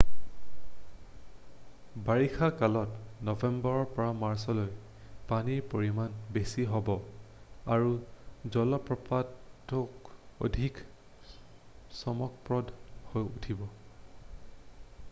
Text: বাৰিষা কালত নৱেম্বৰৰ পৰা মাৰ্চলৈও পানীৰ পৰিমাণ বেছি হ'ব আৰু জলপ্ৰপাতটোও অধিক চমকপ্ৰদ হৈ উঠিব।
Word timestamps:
বাৰিষা 2.07 2.47
কালত 2.61 2.95
নৱেম্বৰৰ 3.27 3.83
পৰা 3.97 4.15
মাৰ্চলৈও 4.21 4.79
পানীৰ 5.33 5.61
পৰিমাণ 5.75 6.17
বেছি 6.39 6.65
হ'ব 6.73 6.91
আৰু 7.77 7.93
জলপ্ৰপাতটোও 8.57 10.17
অধিক 10.49 10.81
চমকপ্ৰদ 12.01 12.73
হৈ 13.13 13.31
উঠিব। 13.31 13.65